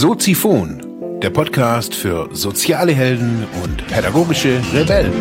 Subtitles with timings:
[0.00, 5.12] Soziphon, der Podcast für soziale Helden und pädagogische Rebellen.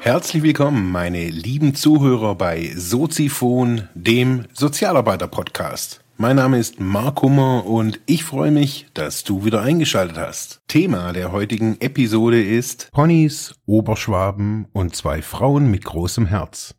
[0.00, 6.02] Herzlich willkommen, meine lieben Zuhörer bei Soziphon, dem Sozialarbeiter-Podcast.
[6.16, 10.62] Mein Name ist Mark Hummer und ich freue mich, dass du wieder eingeschaltet hast.
[10.68, 16.74] Thema der heutigen Episode ist Ponys, Oberschwaben und zwei Frauen mit großem Herz.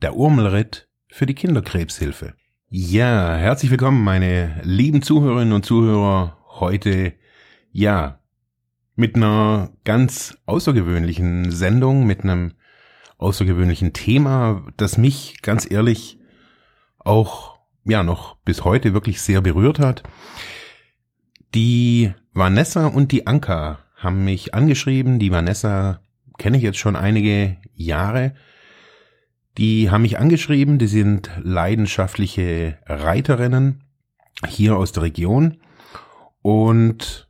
[0.00, 2.34] Der Urmelritt für die Kinderkrebshilfe.
[2.70, 6.36] Ja, herzlich willkommen, meine lieben Zuhörerinnen und Zuhörer.
[6.60, 7.14] Heute,
[7.72, 8.18] ja,
[8.94, 12.52] mit einer ganz außergewöhnlichen Sendung, mit einem
[13.16, 16.18] außergewöhnlichen Thema, das mich ganz ehrlich
[16.98, 20.02] auch, ja, noch bis heute wirklich sehr berührt hat.
[21.54, 25.18] Die Vanessa und die Anka haben mich angeschrieben.
[25.18, 26.02] Die Vanessa
[26.36, 28.34] kenne ich jetzt schon einige Jahre
[29.58, 33.82] die haben mich angeschrieben, die sind leidenschaftliche Reiterinnen
[34.46, 35.58] hier aus der Region.
[36.42, 37.28] Und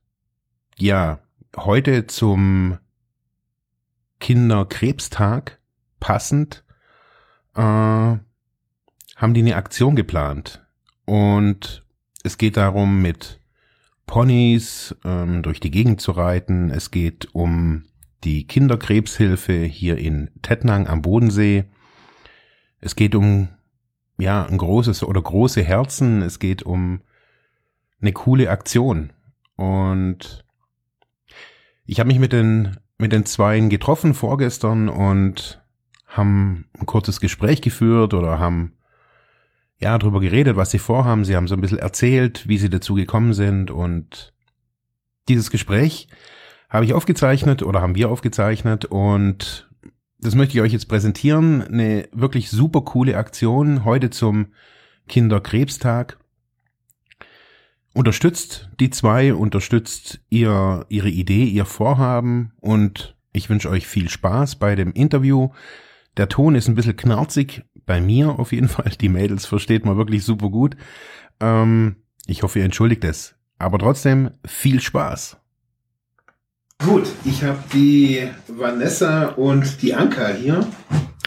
[0.76, 1.20] ja,
[1.56, 2.78] heute zum
[4.20, 5.58] Kinderkrebstag
[6.00, 6.64] passend
[7.54, 10.64] äh, haben die eine Aktion geplant.
[11.06, 11.84] Und
[12.22, 13.40] es geht darum, mit
[14.06, 16.70] Ponys ähm, durch die Gegend zu reiten.
[16.70, 17.84] Es geht um
[18.24, 21.64] die Kinderkrebshilfe hier in Tettnang am Bodensee.
[22.80, 23.48] Es geht um
[24.18, 26.22] ja ein großes oder große Herzen.
[26.22, 27.00] Es geht um
[28.00, 29.10] eine coole Aktion
[29.56, 30.44] und
[31.84, 35.62] ich habe mich mit den mit den Zweien getroffen vorgestern und
[36.06, 38.72] haben ein kurzes Gespräch geführt oder haben
[39.78, 41.24] ja darüber geredet, was sie vorhaben.
[41.24, 44.32] Sie haben so ein bisschen erzählt, wie sie dazu gekommen sind und
[45.28, 46.08] dieses Gespräch
[46.68, 49.67] habe ich aufgezeichnet oder haben wir aufgezeichnet und
[50.20, 51.62] das möchte ich euch jetzt präsentieren.
[51.62, 54.48] Eine wirklich super coole Aktion heute zum
[55.08, 56.18] Kinderkrebstag.
[57.94, 64.56] Unterstützt die zwei, unterstützt ihr, ihre Idee, ihr Vorhaben und ich wünsche euch viel Spaß
[64.56, 65.50] bei dem Interview.
[66.16, 68.92] Der Ton ist ein bisschen knarzig, bei mir auf jeden Fall.
[69.00, 70.76] Die Mädels versteht man wirklich super gut.
[71.40, 71.96] Ähm,
[72.26, 73.36] ich hoffe, ihr entschuldigt es.
[73.58, 75.38] Aber trotzdem viel Spaß.
[76.84, 80.66] Gut, ich habe die Vanessa und die Anka hier.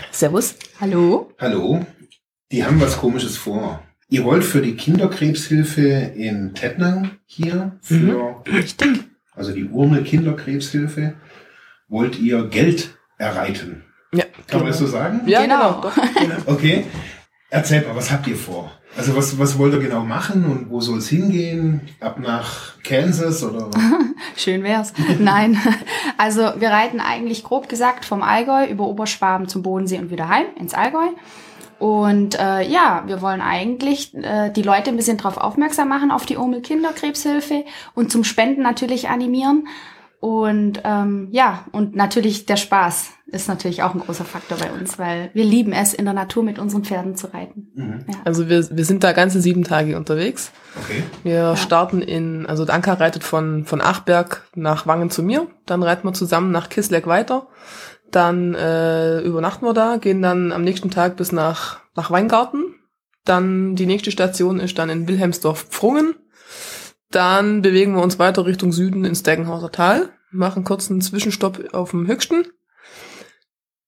[0.10, 0.56] Servus.
[0.80, 1.32] Hallo.
[1.40, 1.86] Hallo.
[2.52, 3.84] Die haben was Komisches vor.
[4.08, 9.04] Ihr wollt für die Kinderkrebshilfe in Tettnang hier, für, mhm, richtig.
[9.34, 11.16] also die Urne Kinderkrebshilfe,
[11.90, 13.84] wollt ihr Geld erreiten.
[14.14, 14.24] Ja.
[14.24, 14.60] Kann genau.
[14.60, 15.22] man das so sagen?
[15.28, 15.92] Ja, genau.
[16.18, 16.36] genau.
[16.46, 16.86] Okay.
[17.52, 18.72] Erzählt mal, was habt ihr vor?
[18.98, 21.82] Also was, was wollt ihr genau machen und wo soll es hingehen?
[22.00, 23.70] Ab nach Kansas oder?
[24.38, 24.94] Schön wär's.
[25.20, 25.60] Nein.
[26.18, 30.46] Also wir reiten eigentlich grob gesagt vom Allgäu über Oberschwaben zum Bodensee und wieder heim
[30.58, 31.08] ins Allgäu.
[31.78, 36.26] Und äh, ja, wir wollen eigentlich äh, die Leute ein bisschen darauf aufmerksam machen, auf
[36.26, 39.68] die Omel Kinderkrebshilfe und zum Spenden natürlich animieren.
[40.22, 45.00] Und ähm, ja, und natürlich der Spaß ist natürlich auch ein großer Faktor bei uns,
[45.00, 47.72] weil wir lieben es, in der Natur mit unseren Pferden zu reiten.
[47.74, 48.06] Mhm.
[48.08, 48.20] Ja.
[48.24, 50.52] Also wir, wir sind da ganze sieben Tage unterwegs.
[50.80, 51.02] Okay.
[51.24, 51.56] Wir ja.
[51.56, 56.14] starten in, also Anka reitet von, von Achberg nach Wangen zu mir, dann reiten wir
[56.14, 57.48] zusammen nach Kisleck weiter,
[58.12, 62.76] dann äh, übernachten wir da, gehen dann am nächsten Tag bis nach, nach Weingarten,
[63.26, 66.14] dann die nächste Station ist dann in Wilhelmsdorf-Pfrungen,
[67.12, 71.92] dann bewegen wir uns weiter Richtung Süden ins Deggenhauser Tal, machen kurz einen Zwischenstopp auf
[71.92, 72.46] dem Höchsten.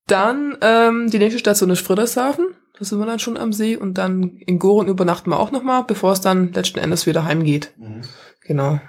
[0.06, 2.48] Dann ähm, die nächste Station ist Friedrichshafen.
[2.78, 3.76] Da sind wir dann schon am See.
[3.76, 7.72] Und dann in Goren übernachten wir auch nochmal, bevor es dann letzten Endes wieder heimgeht.
[7.78, 8.02] Mhm.
[8.42, 8.80] Genau.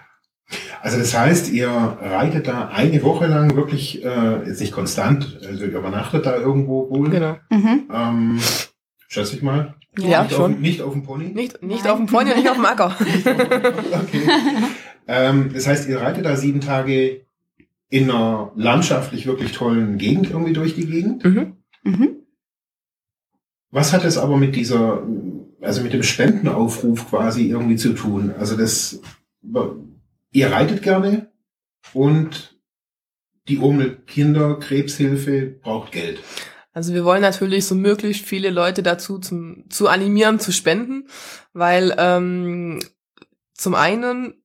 [0.81, 5.63] Also das heißt, ihr reitet da eine Woche lang wirklich, äh, jetzt nicht konstant, also
[5.63, 7.09] ihr übernachtet da irgendwo wohl.
[7.09, 7.38] Genau.
[7.50, 7.90] Mhm.
[7.91, 8.40] Ähm,
[9.07, 9.75] schätze ich mal.
[10.00, 10.53] Ja, nicht schon.
[10.56, 11.25] Auf, nicht auf dem Pony?
[11.25, 12.95] Nicht, nicht auf dem Pony und nicht auf dem Acker.
[13.00, 14.28] okay.
[15.07, 17.25] Ähm, das heißt, ihr reitet da sieben Tage
[17.89, 21.24] in einer landschaftlich wirklich tollen Gegend irgendwie durch die Gegend.
[21.24, 21.57] Mhm.
[21.83, 22.15] Mhm.
[23.71, 25.03] Was hat es aber mit dieser,
[25.62, 28.33] also mit dem Spendenaufruf quasi irgendwie zu tun?
[28.38, 29.01] Also das,
[30.31, 31.30] ihr reitet gerne
[31.94, 32.57] und
[33.48, 36.19] die Urmel Kinderkrebshilfe braucht Geld.
[36.75, 41.07] Also wir wollen natürlich so möglichst viele Leute dazu zum, zu animieren, zu spenden,
[41.54, 42.81] weil ähm,
[43.54, 44.44] zum einen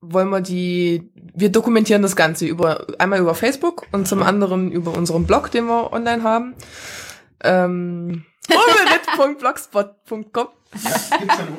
[0.00, 4.96] wollen wir die, wir dokumentieren das Ganze über einmal über Facebook und zum anderen über
[4.96, 6.54] unseren Blog, den wir online haben.
[7.44, 8.24] Ähm,
[9.38, 10.48] Blogspot.com.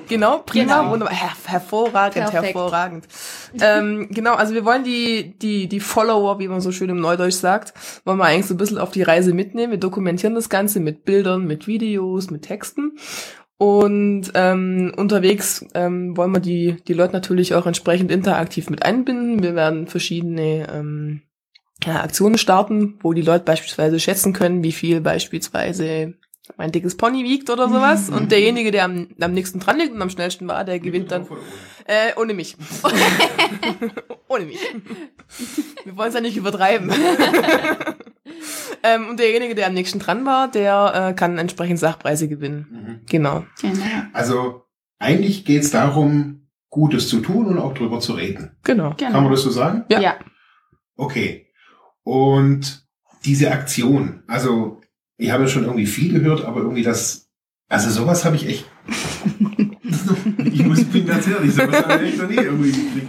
[0.08, 0.92] genau, prima, genau.
[0.92, 2.44] wunderbar, her hervorragend, Perfekt.
[2.44, 3.08] hervorragend.
[3.60, 7.36] ähm, genau, also wir wollen die, die, die Follower, wie man so schön im Neudeutsch
[7.36, 7.74] sagt,
[8.06, 9.72] wollen wir eigentlich so ein bisschen auf die Reise mitnehmen.
[9.72, 12.98] Wir dokumentieren das Ganze mit Bildern, mit Videos, mit Texten.
[13.58, 19.42] Und ähm, unterwegs ähm, wollen wir die, die Leute natürlich auch entsprechend interaktiv mit einbinden.
[19.42, 21.24] Wir werden verschiedene ähm,
[21.84, 26.14] ja, Aktionen starten, wo die Leute beispielsweise schätzen können, wie viel beispielsweise
[26.58, 28.10] mein dickes Pony wiegt oder sowas.
[28.18, 31.28] Und derjenige, der am, am nächsten dran liegt und am schnellsten war, der gewinnt dann.
[31.86, 32.56] Äh, ohne mich.
[34.28, 34.60] ohne mich.
[35.84, 36.92] Wir wollen es ja nicht übertreiben.
[38.84, 42.68] ähm, und derjenige, der am nächsten dran war, der äh, kann entsprechend Sachpreise gewinnen.
[42.72, 43.06] Mhm.
[43.10, 43.46] Genau.
[43.62, 43.84] Genau.
[44.14, 44.64] Also
[45.00, 48.58] eigentlich geht's darum, Gutes zu tun und auch drüber zu reden.
[48.64, 48.94] Genau.
[48.98, 49.30] Kann man Genau.
[49.32, 49.86] das so sagen?
[49.90, 50.00] Ja.
[50.02, 50.16] Ja.
[50.98, 51.48] Okay.
[52.04, 52.86] Und
[53.26, 54.82] diese Aktion, also
[55.18, 57.28] ich habe ja schon irgendwie viel gehört, aber irgendwie das,
[57.70, 58.66] also sowas habe ich echt.
[60.52, 63.08] ich muss, bin ganz ehrlich, sowas habe ich echt noch nie irgendwie gekriegt.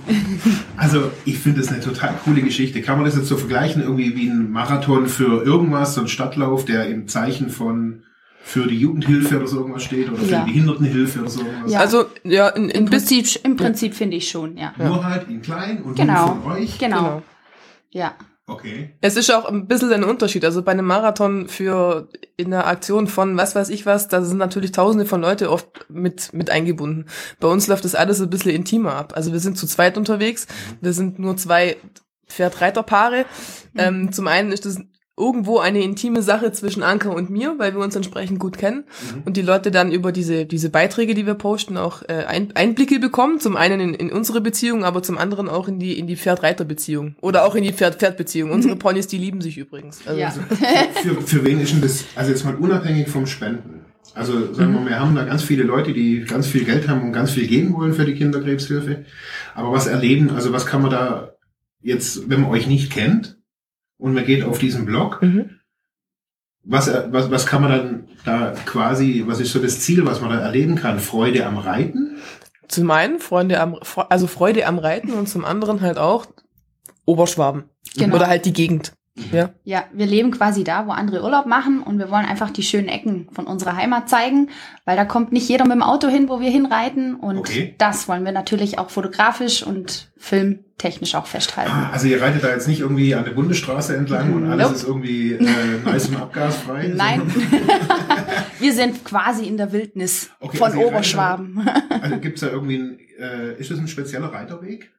[0.77, 2.83] Also ich finde das eine total coole Geschichte.
[2.83, 6.65] Kann man das jetzt so vergleichen, irgendwie wie ein Marathon für irgendwas, so ein Stadtlauf,
[6.65, 8.03] der im Zeichen von
[8.43, 10.45] für die Jugendhilfe oder so irgendwas steht oder für Ja.
[10.45, 11.73] die Behindertenhilfe oder so irgendwas.
[11.73, 11.81] Ja.
[11.81, 14.73] Also, ja, in, in Im Prinzip, im Prinzip finde ich schon, ja.
[14.79, 16.35] Nur halt in klein und Genau.
[16.35, 16.79] nur von euch.
[16.79, 16.97] Genau.
[16.97, 17.23] genau.
[17.91, 18.15] Ja.
[18.49, 18.95] Okay.
[19.03, 20.43] Es ist auch ein bisschen ein Unterschied.
[20.43, 22.09] Also bei einem Marathon für
[22.39, 25.87] in einer Aktion von was weiß ich was, da sind natürlich tausende von Leute oft
[25.91, 27.07] mit, mit eingebunden.
[27.41, 29.13] Bei uns läuft das alles ein bisschen intimer ab.
[29.15, 30.47] Also wir sind zu zweit unterwegs.
[30.81, 31.77] Wir sind nur zwei
[32.27, 33.27] Pferd-Reiter-Paare.
[33.77, 34.79] Ähm, zum einen ist das
[35.19, 38.85] irgendwo eine intime Sache zwischen Anker und mir, weil wir uns entsprechend gut kennen
[39.15, 39.23] Mhm.
[39.25, 42.99] und die Leute dann über diese, diese Beiträge, die wir posten, auch äh, Ein Einblicke
[42.99, 43.41] bekommen.
[43.41, 47.17] Zum einen in, in unsere Beziehung, aber zum anderen auch in die, in die Pferd-Reiter-Beziehung.
[47.21, 48.51] Oder auch in die Pferd-Pferd-Beziehung.
[48.51, 50.07] Unsere Ponys, die lieben sich übrigens.
[50.07, 50.31] Also, Ja.
[51.03, 53.81] für, für wen ist denn das, also jetzt mal unabhängig vom Spenden.
[54.15, 57.13] Also sagen wir, wir haben da ganz viele Leute, die ganz viel Geld haben und
[57.13, 59.05] ganz viel geben wollen für die Kinderkrebshilfe.
[59.55, 61.35] Aber was erleben, also was kann man da
[61.83, 63.38] jetzt, wenn man euch nicht kennt
[63.99, 65.51] und man geht auf diesen Blog, Mhm.
[66.65, 70.31] was, was, was kann man dann da quasi, was ist so das Ziel, was man
[70.31, 70.99] da erleben kann?
[71.01, 72.17] Freude am Reiten?
[72.69, 73.77] Zum einen Freunde am,
[74.11, 76.27] also Freude am Reiten und zum anderen halt auch
[77.07, 77.65] Oberschwaben.
[77.97, 78.17] Genau.
[78.17, 78.93] Oder halt die Gegend.
[79.33, 79.51] Ja.
[79.65, 82.89] Ja, wir leben quasi da, wo andere Urlaub machen und wir wollen einfach die schönen
[82.89, 84.51] Ecken von unserer Heimat zeigen,
[84.85, 87.75] weil da kommt nicht jeder mit dem Auto hin, wo wir hinreiten und Okay.
[87.79, 91.71] das wollen wir natürlich auch fotografisch und filmtechnisch auch festhalten.
[91.73, 94.75] Ah, also ihr reitet da jetzt nicht irgendwie an der Bundesstraße entlang und alles Nope.
[94.77, 96.89] ist irgendwie äh, nice und abgasfrei?
[96.97, 97.69] Nein, sondern-
[98.61, 101.69] wir sind quasi in der Wildnis Okay, von also Oberschwaben.
[102.01, 104.93] Also gibt's da irgendwie ein, äh, ist das ein spezieller Reiterweg?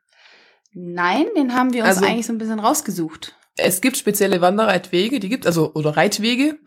[0.73, 3.35] Nein, den haben wir uns Also- eigentlich so ein bisschen rausgesucht.
[3.63, 6.57] Es gibt spezielle Wanderreitwege, die gibt also oder Reitwege,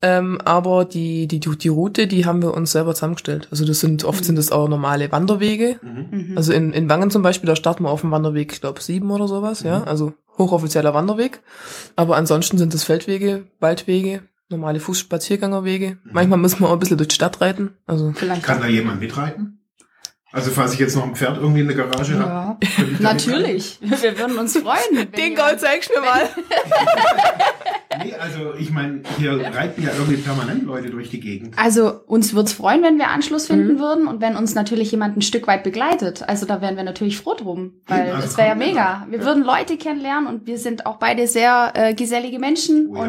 [0.00, 3.48] ähm, aber die, die die die Route, die haben wir uns selber zusammengestellt.
[3.50, 4.24] Also das sind oft Mhm.
[4.24, 5.78] sind das auch normale Wanderwege.
[5.82, 6.06] Mhm.
[6.30, 6.36] Mhm.
[6.36, 9.10] Also in, in Wangen zum Beispiel, da starten wir auf dem Wanderweg, ich glaube sieben
[9.10, 9.84] oder sowas, ja, Mhm.
[9.88, 11.40] also hochoffizieller Wanderweg.
[11.96, 15.98] Aber ansonsten sind das Feldwege, Waldwege, normale Fußspaziergangerwege.
[16.04, 16.10] Mhm.
[16.12, 17.70] Manchmal müssen wir auch ein bisschen durch die Stadt reiten.
[17.86, 18.42] Also Vielleicht.
[18.42, 19.58] Kann da jemand mitreiten?
[20.32, 22.56] Also falls ich jetzt noch ein Pferd irgendwie in der Garage habe, ja,
[22.98, 23.78] da natürlich.
[23.82, 25.10] Wir würden uns freuen.
[25.16, 26.22] den Gold zeigst du mir mal.
[28.04, 31.58] Nee, also ich meine, hier reiten ja irgendwie permanent Leute durch die Gegend.
[31.58, 33.78] Also uns wird's freuen, wenn wir Anschluss finden Mhm.
[33.80, 36.26] würden und wenn uns natürlich jemand ein Stück weit begleitet.
[36.26, 39.06] Also da wären wir natürlich froh drum, weil Eben, also das wäre ja mega.
[39.10, 39.26] Wir da.
[39.26, 43.02] würden Leute kennenlernen und wir sind auch beide sehr äh, gesellige Menschen Oh ja.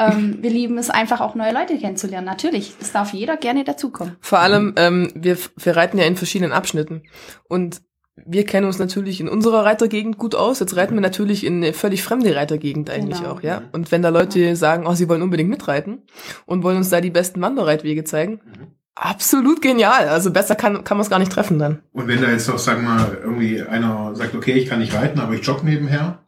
[0.00, 2.26] Ähm, wir lieben es einfach auch neue Leute kennenzulernen.
[2.26, 4.16] Natürlich, es darf jeder gerne dazukommen.
[4.20, 7.02] Vor allem, ähm, wir, wir reiten ja in verschiedenen Abschnitten.
[7.48, 7.82] Und
[8.26, 10.60] wir kennen uns natürlich in unserer Reitergegend gut aus.
[10.60, 13.32] Jetzt reiten wir natürlich in eine völlig fremde Reitergegend eigentlich Genau.
[13.32, 13.62] auch, ja.
[13.72, 16.02] Und wenn da Leute sagen, oh, sie wollen unbedingt mitreiten
[16.46, 18.66] und wollen uns da die besten Wanderreitwege zeigen, Mhm.
[18.94, 20.08] absolut genial.
[20.08, 21.80] Also besser kann, kann man es gar nicht treffen dann.
[21.92, 24.94] Und wenn da jetzt noch, sagen wir mal, irgendwie einer sagt, okay, ich kann nicht
[24.94, 26.18] reiten, aber ich jogge nebenher.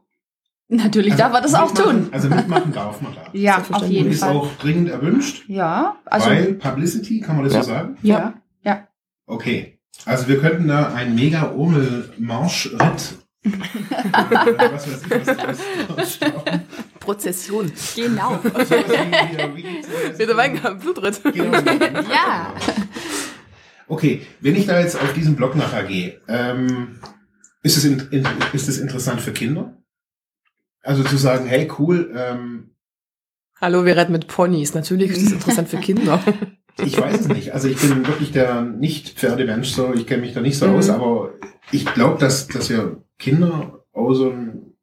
[0.74, 2.08] Natürlich darf man das auch tun.
[2.12, 3.26] Also mitmachen darf man da.
[3.34, 4.30] Ja, auf jeden Und ist Fall.
[4.36, 7.62] auch dringend erwünscht, Ja, also weil Publicity, kann man das Ja.
[7.62, 7.96] so sagen?
[8.02, 8.88] ja, ja.
[9.26, 9.78] Okay.
[10.06, 13.18] Also wir könnten da einen mega Urmel-Marsch-Ritt.
[13.44, 15.36] was weiß ich, was
[15.96, 16.20] das ist.
[17.00, 17.70] Prozession.
[17.96, 18.38] Genau.
[18.54, 21.20] Also, wie- Wein, Blutritt.
[21.24, 21.52] Genau.
[22.10, 22.54] Ja.
[23.88, 26.98] Okay, wenn ich da jetzt auf diesen Blog nachher gehe, ähm,
[27.62, 29.76] ist, es in, in, ist es interessant für Kinder?
[30.82, 32.68] Also zu sagen, hey cool, ähm,
[33.60, 34.74] Hallo, wir reiten mit Ponys.
[34.74, 36.20] Natürlich ist das interessant für Kinder.
[36.84, 37.52] ich weiß es nicht.
[37.54, 40.74] Also ich bin wirklich der Nicht-Pferdemensch, so ich kenne mich da nicht so Mhm.
[40.74, 41.34] aus, aber
[41.70, 44.74] ich glaube, dass, dass ja Kinder auch so ein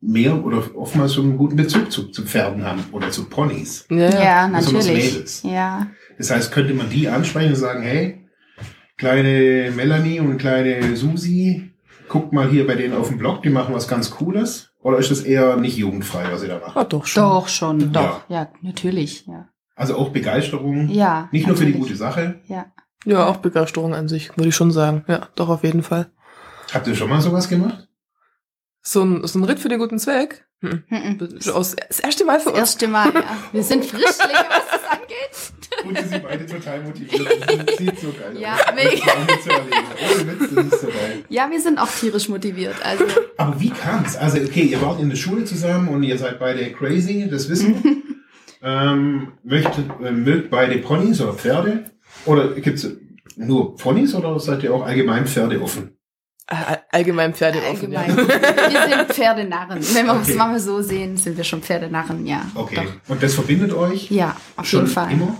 [0.00, 3.86] mehr oder oftmals so einen guten Bezug zu, zu Pferden haben oder zu Ponys.
[3.88, 4.48] Ja, ja.
[4.48, 5.12] Natürlich.
[5.12, 5.42] Mädels.
[5.44, 5.86] Ja.
[6.18, 8.26] Das heißt, könnte man die ansprechen und sagen, hey,
[8.96, 11.71] kleine Melanie und kleine Susi,
[12.12, 14.70] guckt mal hier bei denen auf dem Blog, die machen was ganz Cooles.
[14.80, 16.76] Oder ist das eher nicht jugendfrei, was ihr da macht?
[16.76, 17.22] Ah, doch schon.
[17.22, 17.86] Doch, schon, Ja.
[17.86, 18.20] doch.
[18.28, 19.48] Ja, natürlich, ja.
[19.74, 20.88] Also auch Begeisterung.
[20.88, 21.28] Ja.
[21.32, 22.40] Nicht nur für die gute Sache.
[22.48, 22.66] Ja.
[23.04, 25.04] Ja, auch Begeisterung an sich, würde ich schon sagen.
[25.08, 26.10] Ja, doch, auf jeden Fall.
[26.72, 27.88] Habt ihr schon mal sowas gemacht?
[28.82, 30.46] So ein, so ein Ritt für den guten Zweck.
[30.60, 30.84] Hm.
[31.18, 32.58] Das das erste Mal für Das uns.
[32.58, 33.22] erste Mal, ja.
[33.52, 35.52] Wir sind Frischlinge, was das angeht.
[35.84, 37.28] Und ihr sind beide total motiviert.
[37.66, 38.74] Das sieht so geil Ja, aus.
[38.74, 39.12] mega.
[39.14, 41.24] Ohne Witz, das ist so geil.
[41.28, 42.76] Ja, wir sind auch tierisch motiviert.
[42.84, 43.04] Also,
[43.36, 44.16] Aber wie kam's?
[44.16, 47.82] Also, okay, ihr wart in der Schule zusammen und ihr seid beide crazy, das wissen
[47.82, 47.96] wir.
[48.62, 51.84] ähm, möchtet, äh, mögt beide Ponys oder Pferde?
[52.26, 52.86] Oder gibt's
[53.36, 55.96] nur Ponys oder seid ihr auch allgemein Pferde offen?
[56.46, 57.96] All- Allgemein Pferde offen.
[57.96, 58.10] allgemein.
[58.10, 58.90] Ja.
[58.90, 59.78] Wir sind Pferdenarren.
[59.94, 60.36] Wenn wir es Okay.
[60.36, 62.42] mal so sehen, sind wir schon Pferdenarren, ja.
[62.54, 62.74] Okay.
[62.76, 63.10] Doch.
[63.14, 64.10] Und das verbindet euch?
[64.10, 65.12] Ja, auf schon jeden Fall.
[65.12, 65.36] immer?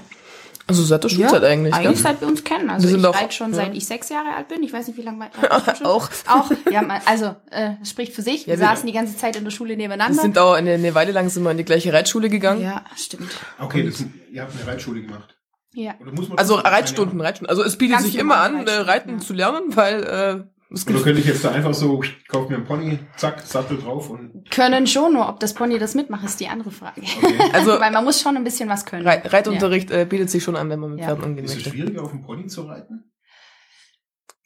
[0.73, 1.75] Also seit der Schulzeit ja, eigentlich.
[1.75, 2.03] Eigentlich gell?
[2.03, 2.71] seit wir uns kennen.
[2.71, 3.57] Also Wir sind ich reite schon ja.
[3.57, 4.63] seit ich sechs Jahre alt bin.
[4.63, 5.87] Ich weiß nicht, wie lange du schon?
[5.87, 6.09] Auch.
[6.29, 6.51] Auch.
[6.71, 8.47] Ja, also äh, spricht für sich.
[8.47, 10.21] Wir Ja, wir- saßen die ganze Zeit in der Schule Wir nebeneinander.
[10.23, 12.63] sind auch eine, eine Weile lang sind wir in die gleiche Reitschule gegangen.
[12.63, 13.31] ja, stimmt.
[13.59, 15.37] Okay, das, ihr habt eine Reitschule gemacht.
[15.75, 15.95] Ja.
[16.01, 17.49] Oder muss man Also Reitstunden, Reitstunden.
[17.51, 19.19] Also es bietet Ganz sich immer an, äh, Reiten ja.
[19.19, 22.99] zu lernen, weil äh, Oder könnte ich jetzt da einfach so, kauf mir einen Pony,
[23.17, 26.71] zack, Sattel drauf und Können schon, nur ob das Pony das mitmacht, ist die andere
[26.71, 27.03] Frage.
[27.03, 27.39] okay.
[27.53, 29.07] Also- Weil man muss schon ein bisschen was können.
[29.07, 31.07] Reit Reitunterricht äh, bietet sich schon an, wenn man mit Ja.
[31.07, 31.71] Pferden umgehen Ist es möchte.
[31.71, 33.13] schwieriger, auf dem Pony zu reiten?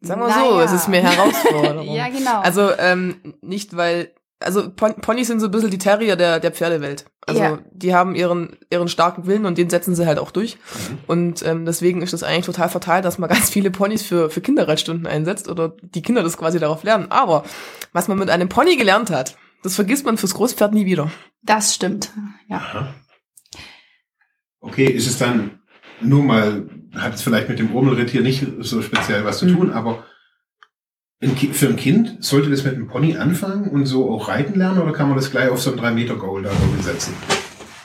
[0.00, 0.50] Sagen wir Naja.
[0.50, 1.88] so, es ist mehr Herausforderung.
[1.94, 2.40] Ja, genau.
[2.40, 6.52] Also ähm, nicht, weil also Pon Ponys sind so ein bisschen die Terrier der, der
[6.52, 7.06] Pferdewelt.
[7.26, 7.58] Also Ja.
[7.72, 10.58] die haben ihren, ihren starken Willen und den setzen sie halt auch durch.
[11.06, 14.40] Und ähm, deswegen ist das eigentlich total fatal, dass man ganz viele Ponys für, für
[14.42, 17.10] Kinderreitstunden einsetzt oder die Kinder das quasi darauf lernen.
[17.10, 17.44] Aber
[17.92, 21.10] was man mit einem Pony gelernt hat, das vergisst man fürs Großpferd nie wieder.
[21.42, 22.12] das stimmt.
[22.48, 22.56] Ja.
[22.58, 22.94] Aha.
[24.60, 25.60] Okay, ist es dann
[26.00, 29.56] nur mal, hat es vielleicht mit dem Urmelritt hier nicht so speziell was zu Mhm.
[29.56, 30.04] tun, aber
[31.20, 34.92] für ein Kind sollte das mit einem Pony anfangen und so auch reiten lernen oder
[34.92, 36.50] kann man das gleich auf so ein 3-Meter-Goal da
[36.82, 37.14] setzen?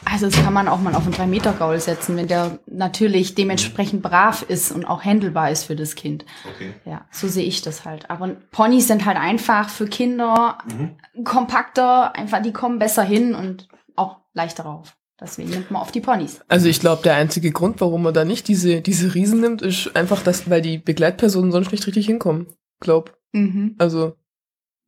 [0.03, 4.43] Also das kann man auch mal auf einen 3-Meter-Gaul setzen, wenn der natürlich dementsprechend brav
[4.49, 6.25] ist und auch händelbar ist für das Kind.
[6.55, 6.73] Okay.
[6.85, 8.09] Ja, so sehe ich das halt.
[8.09, 11.23] Aber Ponys sind halt einfach für Kinder Mhm.
[11.23, 14.97] kompakter, einfach, die kommen besser hin und auch leichter rauf.
[15.21, 16.41] Deswegen nimmt man auf die Ponys.
[16.49, 19.95] Also ich glaube, der einzige Grund, warum man da nicht diese, diese Riesen nimmt, ist
[19.95, 22.47] einfach, dass, weil die Begleitpersonen sonst nicht richtig hinkommen.
[22.81, 23.13] Glaub.
[23.33, 23.75] Mhm.
[23.79, 24.15] Also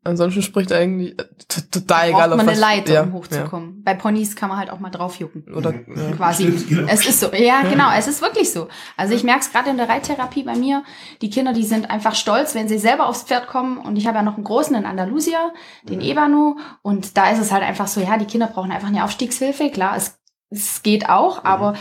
[0.05, 1.23] ansonsten spricht eigentlich äh,
[1.71, 3.83] total Braucht egal, auf man eine was- Leiter, ja, um hochzukommen.
[3.83, 5.45] Bei Ponys kann man halt auch mal draufjucken.
[5.47, 5.53] Ja.
[5.55, 5.85] Oder Mhm.
[5.95, 6.11] ja.
[6.11, 6.43] Quasi.
[6.43, 6.87] Stimmt, genau.
[6.91, 7.31] Es ist so.
[7.33, 7.89] Ja, genau.
[7.97, 8.67] Es ist wirklich so.
[8.97, 10.83] Also ich merke es gerade in der Reittherapie bei mir.
[11.21, 13.77] Die Kinder, die sind einfach stolz, wenn sie selber aufs Pferd kommen.
[13.77, 16.57] Und ich habe ja noch einen großen in Andalusia, den Ebanu.
[16.81, 19.69] Und da ist es halt einfach so, ja, die Kinder brauchen einfach eine Aufstiegshilfe.
[19.69, 20.19] Klar, es,
[20.49, 21.75] es geht auch, aber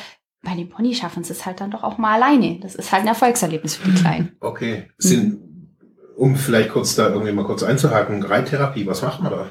[0.45, 2.61] bei den Pony schaffen sie es halt dann doch auch mal alleine.
[2.61, 4.37] Das ist halt ein Erfolgserlebnis für die Kleinen.
[4.41, 4.91] Okay.
[4.99, 5.41] Sind,
[6.17, 9.51] um vielleicht kurz da irgendwie mal kurz einzuhaken, Reittherapie, was macht man da?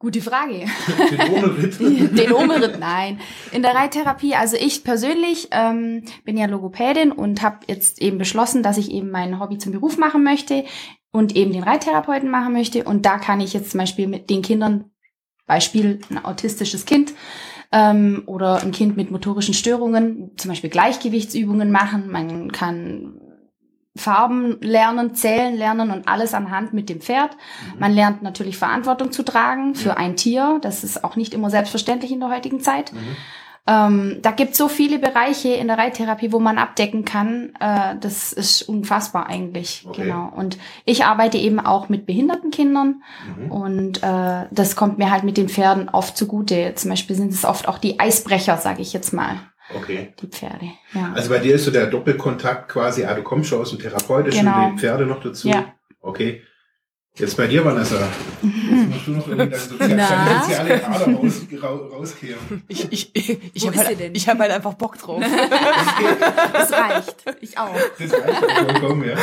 [0.00, 0.64] Gute Frage.
[1.10, 1.78] Den Urmelritt?
[2.18, 3.20] Den Umritt, nein.
[3.52, 8.62] In der Reittherapie, also ich persönlich ähm, bin ja Logopädin und habe jetzt eben beschlossen,
[8.62, 10.64] dass ich eben mein Hobby zum Beruf machen möchte
[11.12, 12.84] und eben den Reittherapeuten machen möchte.
[12.84, 14.86] Und da kann ich jetzt zum Beispiel mit den Kindern,
[15.46, 17.12] Beispiel ein autistisches Kind
[17.70, 22.10] ähm, oder ein Kind mit motorischen Störungen, zum Beispiel Gleichgewichtsübungen machen.
[22.10, 23.19] Man kann
[24.00, 27.36] Farben lernen, zählen lernen und alles anhand mit dem Pferd.
[27.78, 30.58] Man lernt natürlich Verantwortung zu tragen für ein Tier.
[30.62, 32.92] Das ist auch nicht immer selbstverständlich in der heutigen Zeit.
[32.92, 33.16] Mhm.
[33.66, 37.52] Ähm, da gibt es so viele Bereiche in der Reittherapie, wo man abdecken kann.
[37.60, 39.84] Äh, das ist unfassbar eigentlich.
[39.86, 40.02] Okay.
[40.04, 40.32] Genau.
[40.34, 43.02] Und ich arbeite eben auch mit behinderten Kindern
[43.36, 43.52] Mhm.
[43.52, 46.72] und äh, das kommt mir halt mit den Pferden oft zugute.
[46.74, 49.36] Zum Beispiel sind es oft auch die Eisbrecher, sage ich jetzt mal,
[49.74, 50.12] Okay.
[50.20, 50.66] die Pferde.
[50.94, 51.12] Ja.
[51.14, 54.44] Also bei dir ist so der Doppelkontakt quasi, ah, du kommst schon aus dem Therapeutischen,
[54.44, 54.70] Genau.
[54.72, 55.48] die Pferde noch dazu.
[55.48, 55.72] Ja.
[56.00, 56.42] Okay.
[57.16, 57.96] Jetzt bei dir, Vanessa.
[58.42, 60.00] Jetzt musst du noch irgendwie deine
[60.42, 62.62] soziale, Ader raus, ra- rauskehren.
[62.68, 65.22] Ich, ich, ich, ich habe halt, ich hab halt einfach Bock drauf.
[66.52, 67.16] Das reicht.
[67.40, 67.74] Ich auch.
[67.98, 69.16] Das reicht ja vollkommen, ja.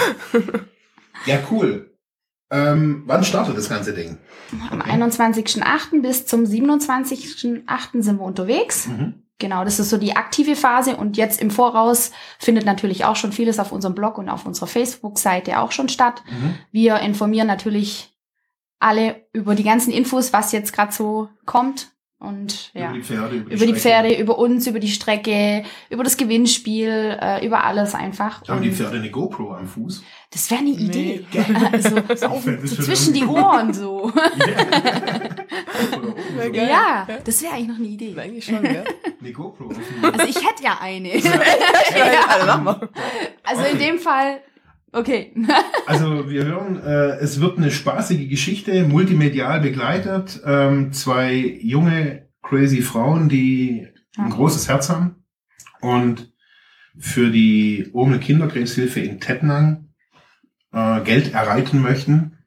[1.25, 1.91] Ja, cool.
[2.51, 4.17] Ähm, wann startet das ganze Ding?
[4.71, 4.91] Am Okay.
[4.91, 6.01] 21.08.
[6.01, 8.01] bis zum 27.08.
[8.01, 8.87] sind wir unterwegs.
[8.87, 9.23] Mhm.
[9.39, 13.31] Genau, das ist so die aktive Phase und jetzt im Voraus findet natürlich auch schon
[13.31, 16.23] vieles auf unserem Blog und auf unserer Facebook-Seite auch schon statt.
[16.29, 16.55] Mhm.
[16.71, 18.13] Wir informieren natürlich
[18.79, 22.85] alle über die ganzen Infos, was jetzt gerade so kommt und ja.
[22.89, 23.35] Über die Pferde.
[23.35, 23.73] Über die, Über die.
[23.75, 28.47] Pferde, über uns, über die Strecke, über das Gewinnspiel, äh, über alles einfach.
[28.47, 30.03] Haben die Und Pferde eine GoPro am Fuß?
[30.31, 31.25] das wäre eine Idee.
[31.31, 31.45] geil.
[31.71, 34.11] Also, so, auf, so zwischen die Ohren so.
[34.11, 35.36] Oder
[36.37, 36.67] Geil.
[36.69, 38.15] ja, das wäre eigentlich noch eine Idee.
[38.17, 38.83] Eigentlich schon, ja.
[39.19, 39.71] Eine GoPro.
[40.03, 41.17] Also ich hätte ja eine.
[41.17, 42.57] ja.
[42.63, 42.89] Mal.
[43.43, 44.41] Also in dem Fall,
[44.91, 45.33] okay.
[45.87, 50.41] Also wir hören, äh, es wird eine spaßige Geschichte, multimedial begleitet.
[50.45, 54.35] Ähm, zwei junge, crazy Frauen, die ein Ja.
[54.35, 55.23] großes Herz haben.
[55.81, 56.31] und
[56.99, 59.89] für die Urmel Kinderkrebshilfe in Tettnang
[60.73, 62.39] äh, Geld erreichen möchten.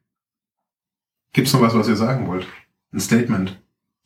[1.33, 2.45] Gibt's noch was, was ihr sagen wollt?
[2.91, 3.60] Ein Statement.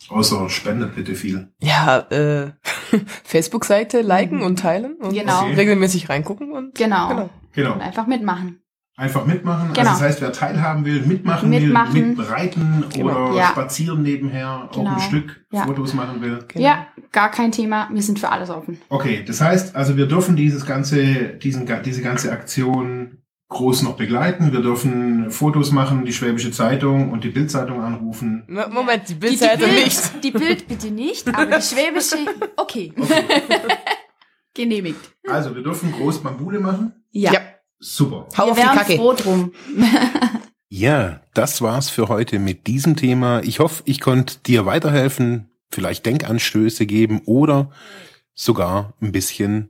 [0.09, 1.49] Außer spendet bitte viel.
[1.61, 2.51] Ja, äh,
[3.23, 5.43] Facebook-Seite liken und teilen und Genau.
[5.43, 5.53] Okay.
[5.55, 7.07] regelmäßig reingucken und Genau.
[7.09, 7.29] Genau.
[7.53, 7.73] Genau.
[7.73, 8.59] Und einfach mitmachen.
[8.97, 9.73] Einfach mitmachen.
[9.73, 9.89] Genau.
[9.89, 11.93] Also das heißt, wer teilhaben will, mitmachen, Mitmachen.
[11.93, 13.27] will, mitreiten Genau.
[13.29, 13.47] oder Ja.
[13.49, 14.93] spazieren nebenher, auch Genau.
[14.93, 15.65] ein Stück Ja.
[15.65, 16.45] Fotos machen will.
[16.47, 16.63] Genau.
[16.65, 17.89] Ja, gar kein Thema.
[17.91, 18.79] Wir sind für alles offen.
[18.89, 23.17] Okay, das heißt, also wir dürfen dieses ganze, diesen, diese ganze Aktion
[23.55, 24.51] groß noch begleiten.
[24.53, 28.43] Wir dürfen Fotos machen, die Schwäbische Zeitung und die Bildzeitung anrufen.
[28.47, 30.24] Moment, die Bildzeitung Bild- nicht.
[30.24, 32.17] Die Bild bitte nicht, aber die schwäbische,
[32.57, 32.93] okay.
[34.53, 35.00] Genehmigt.
[35.27, 36.93] Also wir dürfen groß Bambule machen.
[37.12, 37.33] Ja.
[37.33, 37.39] Ja.
[37.79, 38.27] Super.
[38.38, 38.95] Hau Wir auf die Kacke.
[38.95, 39.51] froh drum.
[40.67, 43.39] Ja, das war's für heute mit diesem Thema.
[43.43, 47.69] Ich hoffe, ich konnte dir weiterhelfen, vielleicht Denkanstöße geben oder
[48.33, 49.69] sogar ein bisschen